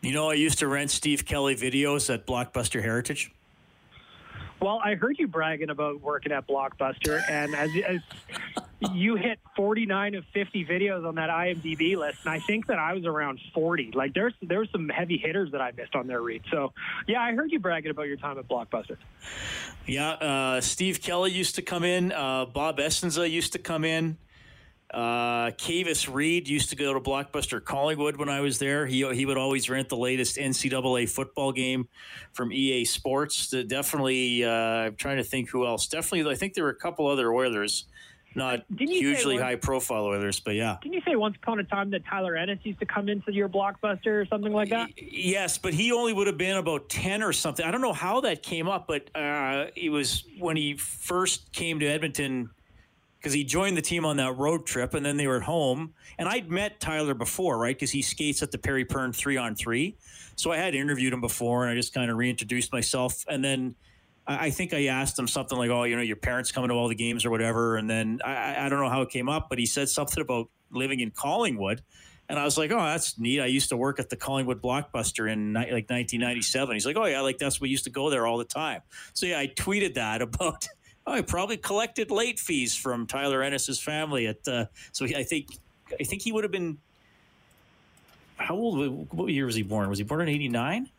[0.00, 3.30] You know, I used to rent Steve Kelly videos at Blockbuster Heritage.
[4.60, 8.00] Well, I heard you bragging about working at Blockbuster, and as, as
[8.92, 12.94] you hit 49 of 50 videos on that IMDb list, and I think that I
[12.94, 13.92] was around 40.
[13.94, 16.42] Like there's there's some heavy hitters that I missed on their Reid.
[16.50, 16.72] So,
[17.06, 18.96] yeah, I heard you bragging about your time at Blockbuster.
[19.86, 22.12] Yeah, uh, Steve Kelly used to come in.
[22.12, 24.16] Uh, Bob Essensa used to come in.
[24.92, 28.86] Uh, Cavis Reed used to go to Blockbuster Collingwood when I was there.
[28.86, 31.88] He he would always rent the latest NCAA football game
[32.32, 33.50] from EA Sports.
[33.50, 35.86] The, definitely, uh, I'm trying to think who else.
[35.86, 37.86] Definitely, I think there were a couple other Oilers,
[38.34, 40.76] not Didn't you say hugely high profile Oilers, but yeah.
[40.82, 43.48] Didn't you say once upon a time that Tyler Ennis used to come into your
[43.48, 44.90] Blockbuster or something like that?
[44.96, 47.64] Yes, but he only would have been about 10 or something.
[47.66, 51.80] I don't know how that came up, but uh, it was when he first came
[51.80, 52.50] to Edmonton
[53.18, 55.92] because he joined the team on that road trip and then they were at home.
[56.18, 57.76] And I'd met Tyler before, right?
[57.76, 59.96] Because he skates at the Perry Pern three on three.
[60.36, 63.24] So I had interviewed him before and I just kind of reintroduced myself.
[63.28, 63.74] And then
[64.38, 66.88] I think I asked him something like, oh, you know, your parents coming to all
[66.88, 67.76] the games or whatever.
[67.76, 70.48] And then I, I- don't know how it came up, but he said something about
[70.70, 71.82] living in Collingwood.
[72.28, 73.40] And I was like, oh, that's neat.
[73.40, 76.76] I used to work at the Collingwood Blockbuster in ni- like 1997.
[76.76, 78.82] He's like, oh, yeah, like that's we used to go there all the time.
[79.14, 80.66] So yeah, I tweeted that about.
[81.06, 84.46] Oh, I probably collected late fees from Tyler Ennis's family at.
[84.46, 85.46] Uh, so I think,
[85.98, 86.76] I think he would have been.
[88.36, 89.10] How old?
[89.10, 89.88] What year was he born?
[89.88, 90.90] Was he born in '89?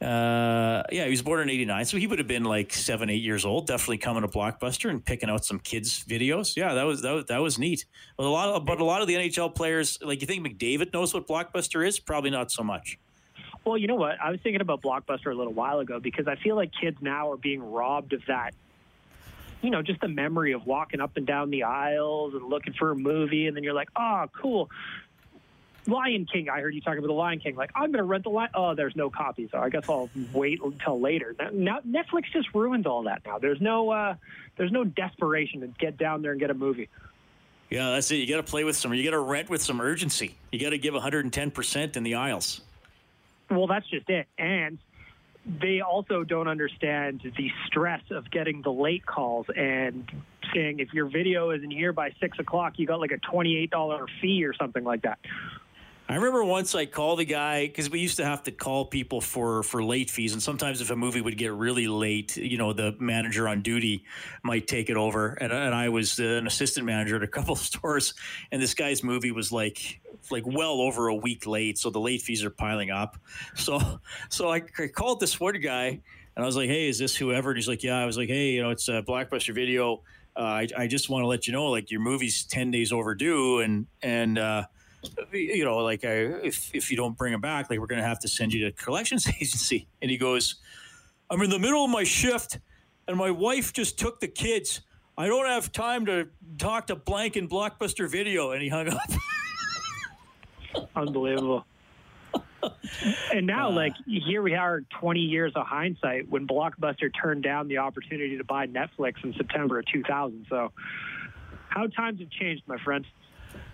[0.00, 3.22] Uh, yeah, he was born in '89, so he would have been like seven, eight
[3.22, 3.66] years old.
[3.66, 6.56] Definitely coming to Blockbuster and picking out some kids' videos.
[6.56, 7.84] Yeah, that was that was, that was neat.
[8.16, 10.92] But a lot of but a lot of the NHL players, like you think McDavid
[10.92, 12.96] knows what Blockbuster is, probably not so much.
[13.64, 14.20] Well, you know what?
[14.20, 17.32] I was thinking about Blockbuster a little while ago because I feel like kids now
[17.32, 18.54] are being robbed of that.
[19.62, 22.92] You know, just the memory of walking up and down the aisles and looking for
[22.92, 24.70] a movie, and then you're like, "Oh, cool."
[25.88, 26.48] Lion King.
[26.48, 27.56] I heard you talking about the Lion King.
[27.56, 28.50] Like, I'm going to rent the Lion.
[28.54, 29.50] Oh, there's no copies.
[29.50, 31.34] So I guess I'll wait until later.
[31.38, 33.22] Now, now Netflix just ruins all that.
[33.24, 34.14] Now there's no uh,
[34.56, 36.88] there's no desperation to get down there and get a movie.
[37.70, 38.16] Yeah, that's it.
[38.16, 38.94] You got to play with some.
[38.94, 40.36] You got to rent with some urgency.
[40.52, 42.60] You got to give 110 percent in the aisles.
[43.50, 44.26] Well, that's just it.
[44.38, 44.78] And
[45.60, 50.10] they also don't understand the stress of getting the late calls and
[50.54, 54.44] saying if your video isn't here by six o'clock, you got like a $28 fee
[54.44, 55.18] or something like that.
[56.10, 59.20] I remember once I called a guy because we used to have to call people
[59.20, 62.72] for for late fees, and sometimes if a movie would get really late, you know,
[62.72, 64.04] the manager on duty
[64.42, 67.58] might take it over, and, and I was an assistant manager at a couple of
[67.58, 68.14] stores,
[68.50, 72.22] and this guy's movie was like like well over a week late, so the late
[72.22, 73.18] fees are piling up.
[73.54, 76.00] So so I, I called this one guy, and
[76.42, 78.52] I was like, "Hey, is this whoever?" And he's like, "Yeah." I was like, "Hey,
[78.52, 80.00] you know, it's a Blockbuster Video.
[80.34, 83.60] Uh, I I just want to let you know, like your movie's ten days overdue,
[83.60, 84.64] and and." uh
[85.32, 88.06] you know, like I, if if you don't bring him back, like we're going to
[88.06, 89.88] have to send you to collections agency.
[90.02, 90.56] And he goes,
[91.30, 92.58] I'm in the middle of my shift,
[93.06, 94.80] and my wife just took the kids.
[95.16, 99.00] I don't have time to talk to blank in Blockbuster Video, and he hung up.
[100.96, 101.64] Unbelievable.
[103.32, 107.68] and now, uh, like here we are, 20 years of hindsight when Blockbuster turned down
[107.68, 110.46] the opportunity to buy Netflix in September of 2000.
[110.48, 110.72] So,
[111.68, 113.04] how times have changed, my friend.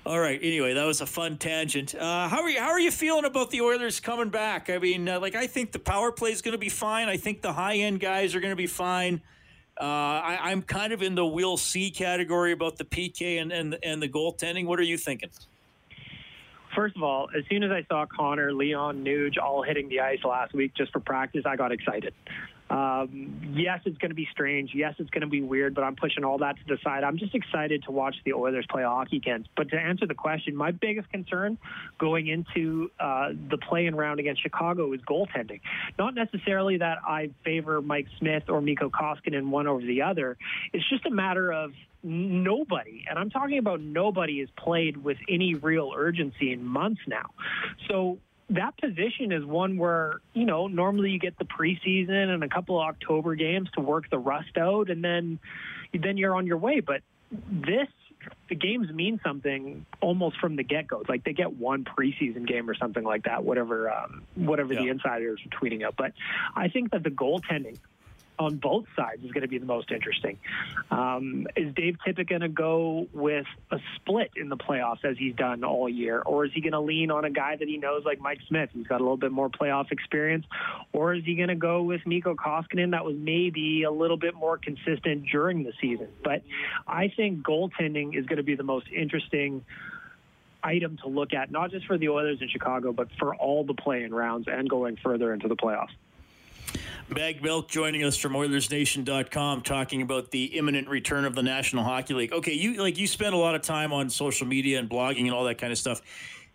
[0.07, 0.39] All right.
[0.43, 1.95] Anyway, that was a fun tangent.
[1.95, 2.61] Uh, how are you?
[2.61, 4.69] How are you feeling about the Oilers coming back?
[4.69, 7.09] I mean, uh, like I think the power play is going to be fine.
[7.09, 9.23] I think the high end guys are going to be fine.
[9.81, 13.79] Uh, I, am kind of in the we'll see category about the PK and, and
[13.83, 14.67] and the goaltending.
[14.67, 15.31] What are you thinking?
[16.77, 20.23] First of all, as soon as I saw Connor, Leon, Nuge all hitting the ice
[20.23, 22.13] last week just for practice, I got excited.
[22.75, 24.73] Um, yes, it's going to be strange.
[24.75, 27.05] Yes, it's going to be weird, but I'm pushing all that to the side.
[27.05, 29.47] I'm just excited to watch the Oilers play hockey again.
[29.57, 31.57] But to answer the question, my biggest concern
[31.99, 35.61] going into uh, the play-in round against Chicago is goaltending.
[36.01, 40.37] Not necessarily that I favor Mike Smith or Mikko Koskinen one over the other.
[40.73, 41.71] It's just a matter of
[42.03, 47.31] nobody, and I'm talking about nobody, has played with any real urgency in months now.
[47.89, 48.19] So
[48.51, 52.81] that position is one where, you know, normally you get the preseason and a couple
[52.81, 55.39] of October games to work the rust out and then
[55.93, 56.81] then you're on your way.
[56.81, 57.03] But
[57.51, 57.89] this
[58.49, 61.03] the games mean something almost from the get go.
[61.09, 64.83] Like they get one preseason game or something like that, whatever um, whatever yeah.
[64.83, 65.95] the insiders are tweeting out.
[65.97, 66.13] But
[66.55, 67.79] I think that the goaltending
[68.39, 70.39] on both sides is going to be the most interesting.
[70.91, 75.35] Um, is Dave Tippett going to go with a split in the playoffs as he's
[75.35, 78.05] done all year, or is he going to lean on a guy that he knows
[78.05, 80.47] like Mike Smith, who's got a little bit more playoff experience,
[80.93, 84.35] or is he going to go with Mikko Koskinen that was maybe a little bit
[84.35, 86.09] more consistent during the season?
[86.23, 86.43] But
[86.87, 89.65] I think goaltending is going to be the most interesting
[90.65, 93.75] item to look at, not just for the Oilers in Chicago, but for all the
[93.75, 95.93] play-in rounds and going further into the playoffs.
[97.11, 102.15] Bag Milk joining us from OilersNation.com talking about the imminent return of the National Hockey
[102.15, 102.33] League.
[102.33, 105.33] Okay, you like you spend a lot of time on social media and blogging and
[105.33, 106.01] all that kind of stuff.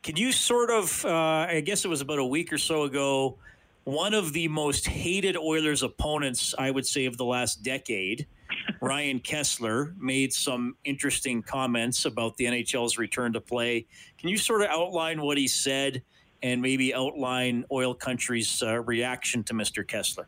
[0.02, 3.38] Can you sort of, uh, I guess it was about a week or so ago,
[3.84, 8.26] one of the most hated Oilers opponents, I would say, of the last decade,
[8.82, 13.86] Ryan Kesler, made some interesting comments about the NHL's return to play.
[14.18, 16.02] Can you sort of outline what he said?
[16.42, 19.86] and maybe outline Oil Country's uh, reaction to Mr.
[19.86, 20.24] Kesler?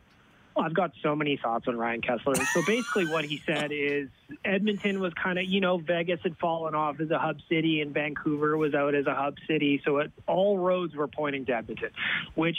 [0.54, 2.36] Well, I've got so many thoughts on Ryan Kesler.
[2.52, 4.08] So basically, what he said is
[4.44, 7.94] Edmonton was kind of, you know, Vegas had fallen off as a hub city and
[7.94, 9.80] Vancouver was out as a hub city.
[9.84, 11.90] So it, all roads were pointing to Edmonton,
[12.34, 12.58] which,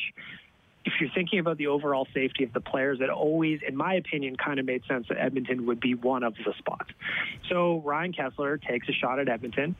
[0.86, 4.36] if you're thinking about the overall safety of the players, it always, in my opinion,
[4.36, 6.89] kind of made sense that Edmonton would be one of the spots.
[7.49, 9.75] So Ryan Kesler takes a shot at Edmonton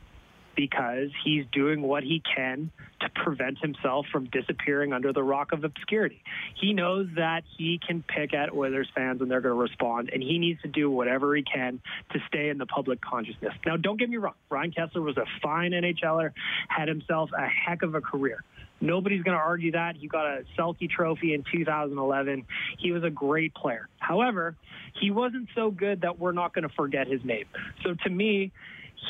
[0.54, 5.64] because he's doing what he can to prevent himself from disappearing under the rock of
[5.64, 6.22] obscurity.
[6.60, 10.22] He knows that he can pick at Oilers fans and they're going to respond, and
[10.22, 11.80] he needs to do whatever he can
[12.12, 13.54] to stay in the public consciousness.
[13.66, 14.34] Now, don't get me wrong.
[14.50, 16.32] Ryan Kesler was a fine NHLer,
[16.68, 18.42] had himself a heck of a career.
[18.80, 19.96] Nobody's going to argue that.
[19.96, 22.44] He got a Selke trophy in 2011.
[22.78, 23.88] He was a great player.
[23.98, 24.56] However,
[25.00, 27.46] he wasn't so good that we're not going to forget his name.
[27.82, 28.52] So to me,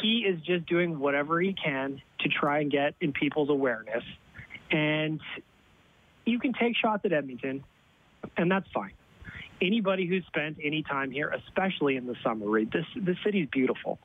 [0.01, 4.05] he is just doing whatever he can to try and get in people's awareness.
[4.71, 5.21] And
[6.25, 7.65] you can take shots at Edmonton.
[8.37, 8.93] and that's fine
[9.61, 13.99] anybody who's spent any time here, especially in the summer, Reid, this the city's beautiful.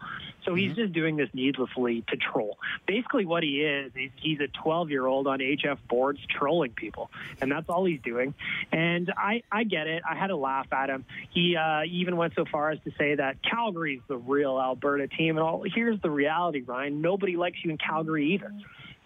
[0.45, 0.81] So he's mm-hmm.
[0.81, 2.57] just doing this needlessly to troll.
[2.85, 7.09] Basically, what he is, he's, he's a 12 year old on HF boards trolling people,
[7.41, 8.33] and that's all he's doing.
[8.71, 10.03] And I I get it.
[10.09, 11.05] I had to laugh at him.
[11.31, 15.37] He uh, even went so far as to say that Calgary's the real Alberta team.
[15.37, 17.01] And all, here's the reality, Ryan.
[17.01, 18.53] Nobody likes you in Calgary either.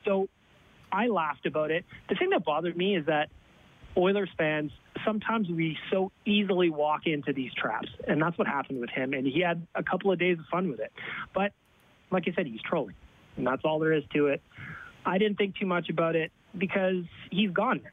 [0.05, 0.27] So
[0.91, 1.85] I laughed about it.
[2.09, 3.29] The thing that bothered me is that
[3.95, 4.71] Oilers fans
[5.05, 9.13] sometimes we so easily walk into these traps, and that's what happened with him.
[9.13, 10.91] And he had a couple of days of fun with it,
[11.33, 11.53] but
[12.11, 12.95] like I said, he's trolling,
[13.37, 14.41] and that's all there is to it.
[15.05, 17.89] I didn't think too much about it because he's gone now.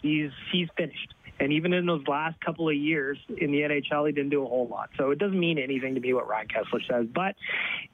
[0.00, 1.14] He's he's finished.
[1.40, 4.48] And even in those last couple of years in the NHL, he didn't do a
[4.48, 4.90] whole lot.
[4.96, 7.06] So it doesn't mean anything to me what Ryan Kesler says.
[7.12, 7.34] But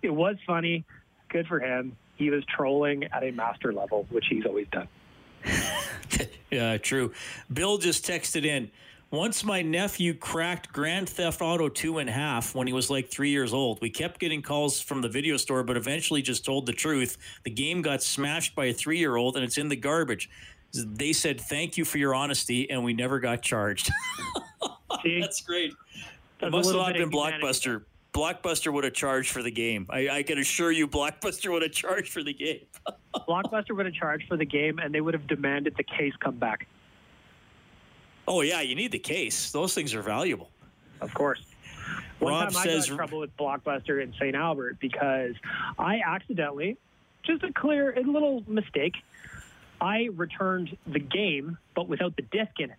[0.02, 0.84] it was funny.
[1.30, 1.96] Good for him.
[2.16, 4.88] He was trolling at a master level, which he's always done.
[6.50, 7.12] yeah, true.
[7.52, 8.70] Bill just texted in.
[9.10, 13.30] Once my nephew cracked Grand Theft Auto 2 in half when he was like three
[13.30, 13.80] years old.
[13.80, 17.16] We kept getting calls from the video store, but eventually just told the truth.
[17.44, 20.28] The game got smashed by a three year old and it's in the garbage.
[20.74, 23.90] They said, Thank you for your honesty, and we never got charged.
[25.20, 25.72] That's great.
[26.42, 27.84] It must have not been Blockbuster.
[28.12, 29.86] Blockbuster would have charged for the game.
[29.90, 32.66] I, I can assure you, Blockbuster would have charged for the game.
[33.26, 36.36] Blockbuster would have charged for the game, and they would have demanded the case come
[36.36, 36.66] back.
[38.26, 39.50] Oh yeah, you need the case.
[39.50, 40.50] Those things are valuable.
[41.00, 41.40] Of course.
[42.18, 44.34] One Rob time says, I got in trouble with Blockbuster in St.
[44.34, 45.34] Albert because
[45.78, 46.76] I accidentally,
[47.22, 48.96] just a clear, a little mistake,
[49.80, 52.76] I returned the game but without the disc in it.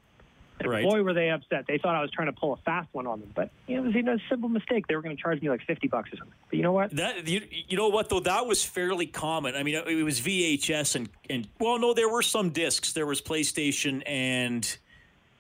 [0.60, 0.84] And right.
[0.84, 1.66] boy, were they upset.
[1.68, 3.84] They thought I was trying to pull a fast one on them, but you know,
[3.84, 4.88] it was you know, a simple mistake.
[4.88, 6.36] They were going to charge me like fifty bucks or something.
[6.50, 6.96] But you know what?
[6.96, 9.56] That you, you know what though that was fairly common.
[9.56, 12.92] I mean, it was VHS and and well, no, there were some discs.
[12.92, 14.78] There was PlayStation and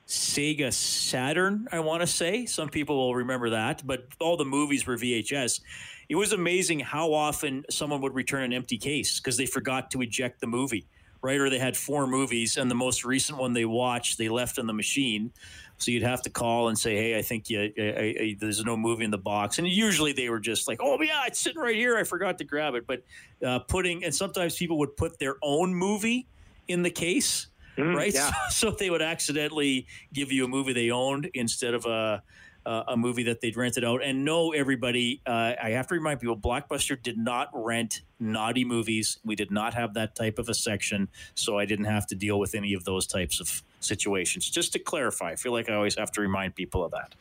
[0.07, 1.67] Sega Saturn.
[1.71, 5.59] I want to say some people will remember that, but all the movies were VHS.
[6.07, 10.01] It was amazing how often someone would return an empty case because they forgot to
[10.01, 10.87] eject the movie
[11.21, 11.39] right?
[11.39, 14.67] Or they had four movies, and the most recent one they watched, they left in
[14.67, 15.31] the machine.
[15.77, 18.75] So you'd have to call and say, "Hey, I think you, I, I, there's no
[18.75, 21.75] movie in the box." And usually they were just like, "Oh yeah, it's sitting right
[21.75, 21.97] here.
[21.97, 23.03] I forgot to grab it." But
[23.45, 26.27] uh, putting and sometimes people would put their own movie
[26.67, 28.13] in the case, mm, right?
[28.13, 28.29] Yeah.
[28.49, 32.23] So, so they would accidentally give you a movie they owned instead of a
[32.69, 34.03] uh, a movie that they'd rented out.
[34.03, 39.17] And no, everybody, uh, I have to remind people, Blockbuster did not rent naughty movies.
[39.25, 42.37] We did not have that type of a section, so I didn't have to deal
[42.37, 44.47] with any of those types of situations.
[44.47, 47.15] Just to clarify, I feel like I always have to remind people of that.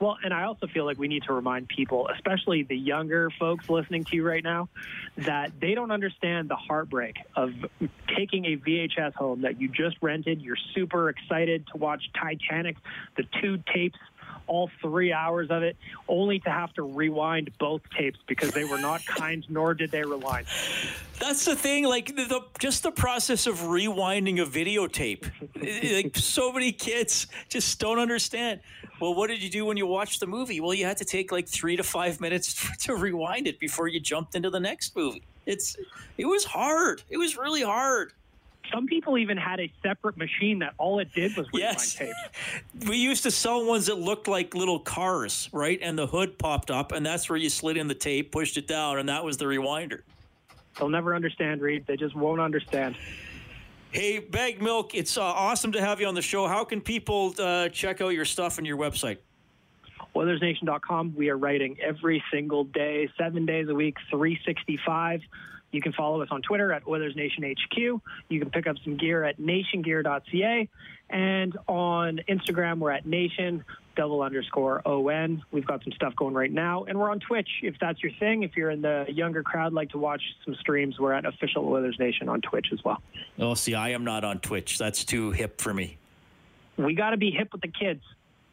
[0.00, 3.68] Well, and I also feel like we need to remind people, especially the younger folks
[3.68, 4.70] listening to you right now,
[5.18, 7.52] that they don't understand the heartbreak of
[8.16, 10.40] taking a VHS home that you just rented.
[10.40, 12.78] You're super excited to watch Titanic,
[13.18, 13.98] the two tapes
[14.50, 15.76] all three hours of it,
[16.08, 20.02] only to have to rewind both tapes because they were not kind, nor did they
[20.02, 20.44] rewind.
[21.20, 25.30] That's the thing, like the, the just the process of rewinding a videotape.
[25.94, 28.58] like so many kids just don't understand.
[29.00, 30.60] Well, what did you do when you watched the movie?
[30.60, 34.00] Well, you had to take like three to five minutes to rewind it before you
[34.00, 35.22] jumped into the next movie.
[35.46, 35.76] It's
[36.18, 37.04] it was hard.
[37.08, 38.12] It was really hard.
[38.72, 41.94] Some people even had a separate machine that all it did was rewind yes.
[41.94, 42.14] tapes.
[42.88, 45.78] We used to sell ones that looked like little cars, right?
[45.82, 48.66] And the hood popped up, and that's where you slid in the tape, pushed it
[48.66, 50.02] down, and that was the rewinder.
[50.78, 51.86] They'll never understand, Reid.
[51.86, 52.96] They just won't understand.
[53.90, 56.46] Hey, Bag Milk, it's uh, awesome to have you on the show.
[56.46, 59.18] How can people uh, check out your stuff and your website?
[60.14, 61.14] OilersNation.com.
[61.16, 65.22] We are writing every single day, seven days a week, 365.
[65.72, 67.78] You can follow us on Twitter at Oilers Nation HQ.
[68.28, 70.68] You can pick up some gear at nationgear.ca.
[71.10, 73.64] And on Instagram, we're at nation
[73.96, 75.42] double underscore ON.
[75.50, 76.84] We've got some stuff going right now.
[76.84, 78.42] And we're on Twitch if that's your thing.
[78.42, 81.96] If you're in the younger crowd, like to watch some streams, we're at Official Oilers
[81.98, 83.02] Nation on Twitch as well.
[83.38, 84.78] Oh, see, I am not on Twitch.
[84.78, 85.98] That's too hip for me.
[86.76, 88.02] We got to be hip with the kids.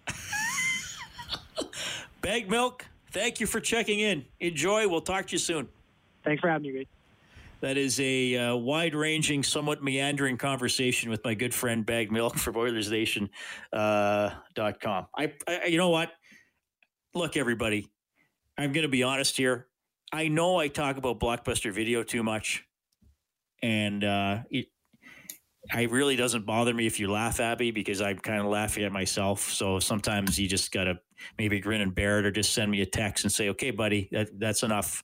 [2.22, 4.26] Bag Milk, thank you for checking in.
[4.40, 4.88] Enjoy.
[4.88, 5.70] We'll talk to you soon.
[6.24, 6.88] Thanks for having me, Reid.
[7.62, 12.38] That is a uh, wide ranging, somewhat meandering conversation with my good friend Bag Milk
[12.38, 13.32] from OilersNation.com.
[13.74, 14.30] Uh,
[15.18, 16.12] I, I, you know what?
[17.16, 17.88] Look, everybody,
[18.58, 19.68] I'm going to be honest here.
[20.14, 22.64] I know I talk about Blockbuster Video too much,
[23.64, 24.68] and uh, it,
[25.76, 28.84] it really doesn't bother me if you laugh at me because I'm kind of laughing
[28.84, 29.42] at myself.
[29.42, 31.00] So sometimes you just got to
[31.40, 34.10] maybe grin and bear it or just send me a text and say, okay, buddy,
[34.12, 35.04] that, that's enough.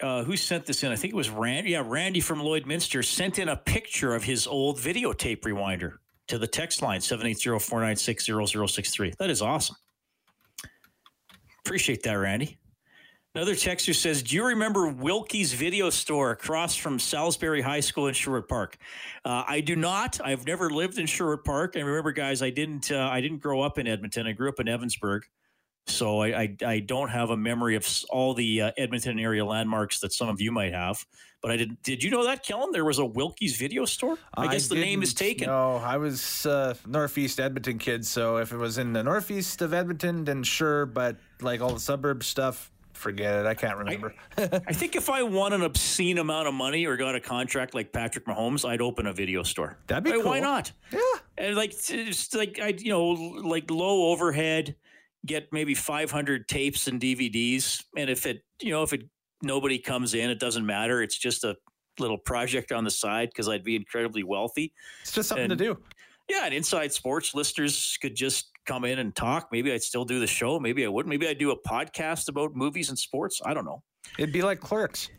[0.00, 0.90] Uh, who sent this in?
[0.90, 1.70] I think it was Randy.
[1.70, 5.94] Yeah, Randy from Lloydminster sent in a picture of his old videotape rewinder
[6.28, 9.16] to the text line 780-496-0063.
[9.16, 9.76] That is awesome.
[11.64, 12.58] Appreciate that, Randy.
[13.34, 18.14] Another texter says, "Do you remember Wilkie's Video Store across from Salisbury High School in
[18.14, 18.76] Sherwood Park?"
[19.24, 20.20] Uh, I do not.
[20.24, 21.74] I've never lived in Sherwood Park.
[21.74, 22.92] And remember, guys, I didn't.
[22.92, 24.28] Uh, I didn't grow up in Edmonton.
[24.28, 25.22] I grew up in Evansburg,
[25.86, 30.00] so I I, I don't have a memory of all the uh, Edmonton area landmarks
[30.00, 31.04] that some of you might have.
[31.42, 31.82] But I did.
[31.82, 32.70] Did you know that, Kellen?
[32.72, 34.16] There was a Wilkie's Video Store.
[34.34, 35.46] I, guess the name is taken.
[35.48, 39.74] No, I was uh, northeast Edmonton kid, so if it was in the northeast of
[39.74, 40.86] Edmonton, then sure.
[40.86, 43.46] But like all the suburb stuff, forget it.
[43.46, 44.14] I can't remember.
[44.38, 47.92] I think if I won an obscene amount of money or got a contract like
[47.92, 49.76] Patrick Mahomes, I'd open a video store.
[49.86, 50.72] That'd be Why- Why not?
[50.90, 51.00] yeah,
[51.36, 54.76] And like, it's like I, you know, like low overhead,
[55.26, 59.02] get maybe 500 tapes and DVDs, and if it, you know, if it
[59.42, 61.02] nobody comes in, it doesn't matter.
[61.02, 61.56] It's just a
[61.98, 64.72] little project on the side because I'd be incredibly wealthy.
[65.02, 65.78] it's just something And- to do.
[66.28, 69.48] Yeah, and Inside Sports listeners could just come in and talk.
[69.52, 70.58] Maybe I'd still do the show.
[70.58, 71.10] Maybe I wouldn't.
[71.10, 73.42] Maybe I'd do a podcast about movies and sports.
[73.44, 73.82] I don't know.
[74.18, 75.10] It'd be like Clerks.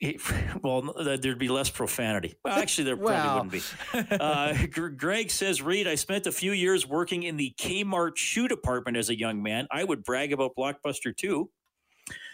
[0.62, 2.34] Well, there'd be less profanity.
[2.44, 3.60] Well, actually, there probably
[3.92, 4.16] wouldn't be.
[4.20, 8.48] Uh, Gr- Greg says, Reid, I spent a few years working in the Kmart shoe
[8.48, 9.66] department as a young man.
[9.70, 11.50] I would brag about Blockbuster too.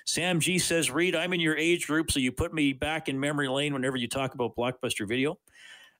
[0.06, 3.18] Sam G says, Reid, I'm in your age group, so you put me back in
[3.18, 5.38] memory lane whenever you talk about Blockbuster video.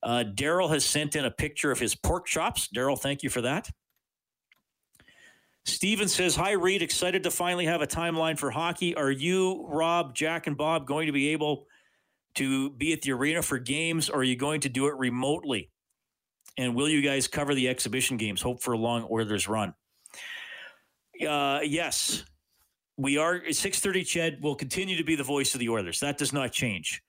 [0.03, 2.69] Uh, Daryl has sent in a picture of his pork chops.
[2.75, 3.71] Daryl, thank you for that.
[5.67, 6.81] Steven says, Hi, Reid.
[6.81, 8.95] Excited to finally have a timeline for hockey.
[8.95, 11.67] Are you, Rob, Jack, and Bob going to be able
[12.37, 15.71] to be at the arena for games, or are you going to do it remotely?
[16.57, 18.41] And will you guys cover the exhibition games?
[18.41, 19.75] Hope for a long Oilers run.
[21.27, 22.25] Uh, yes,
[22.97, 23.41] we are.
[23.41, 24.07] 6:30.
[24.07, 25.99] CHED will continue to be the voice of the Oilers.
[25.99, 27.03] That does not change.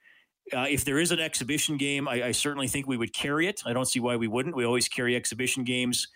[0.52, 3.60] Uh, if there is an exhibition game, I, I certainly think we would carry it.
[3.64, 4.56] I don't see why we wouldn't.
[4.56, 6.08] We always carry exhibition games.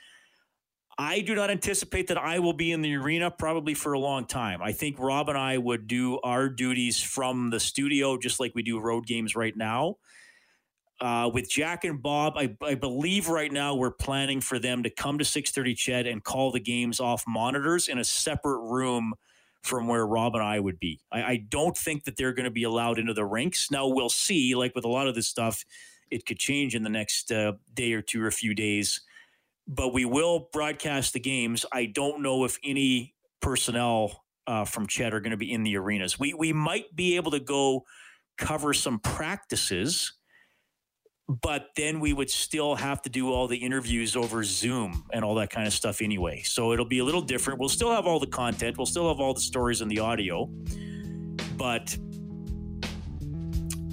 [0.99, 4.26] I do not anticipate that I will be in the arena probably for a long
[4.26, 4.61] time.
[4.62, 8.62] I think Rob and I would do our duties from the studio, just like we
[8.62, 9.97] do road games right now.
[11.01, 14.90] Uh, with Jack and Bob, I, I believe right now we're planning for them to
[14.90, 19.14] come to 6:30 CHED and call the games off monitors in a separate room
[19.62, 21.01] from where Rob and I would be.
[21.11, 23.70] I, I don't think that they're going to be allowed into the rinks.
[23.70, 24.55] Now we'll see.
[24.55, 25.64] Like with a lot of this stuff,
[26.11, 29.01] it could change in the next uh, day or two or a few days
[29.67, 31.65] but we will broadcast the games.
[31.73, 35.77] I don't know if any personnel uh, from CHED are going to be in the
[35.77, 36.19] arenas.
[36.19, 37.85] We we might be able to go
[38.39, 40.15] cover some practices,
[41.29, 45.35] but then we would still have to do all the interviews over Zoom and all
[45.37, 46.43] that kind of stuff anyway.
[46.43, 47.61] So it'll be a little different.
[47.61, 48.77] We'll still have all the content.
[48.77, 50.51] We'll still have all the stories and the audio,
[51.57, 51.97] but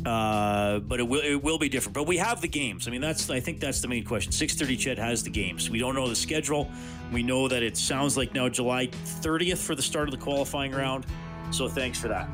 [0.10, 1.94] uh, but it will it will be different.
[1.94, 2.88] But we have the games.
[2.88, 4.32] I mean, that's I think that's the main question.
[4.32, 5.70] Six thirty, CHED has the games.
[5.70, 6.70] We don't know the schedule.
[7.14, 10.72] We know that it sounds like now July thirtieth for the start of the qualifying
[10.72, 11.06] round.
[11.52, 12.28] So thanks for that.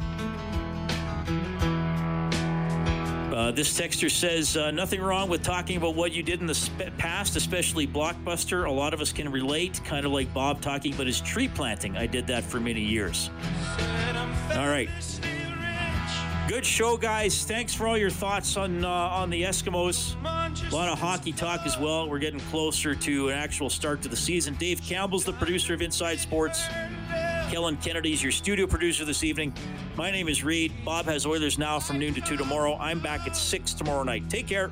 [3.36, 6.72] Uh, this texter says uh, nothing wrong with talking about what you did in the
[6.98, 8.66] past, especially Blockbuster.
[8.66, 11.98] A lot of us can relate, kind of like Bob talking about his tree planting.
[11.98, 13.30] I did that for many years.
[14.52, 14.90] All right.
[16.48, 17.44] Good show, guys.
[17.44, 20.16] Thanks for all your thoughts on uh, on the Eskimos.
[20.24, 22.08] A lot of hockey talk as well.
[22.08, 24.54] We're getting closer to an actual start to the season.
[24.56, 26.68] Dave Campbell's the producer of Inside Sports.
[27.50, 29.54] Kellen Kennedy's your studio producer this evening.
[29.96, 30.72] My name is Reid.
[30.86, 32.78] Bob has Oilers now from noon to two tomorrow.
[32.78, 34.30] I'm back at six tomorrow night.
[34.30, 34.72] Take care.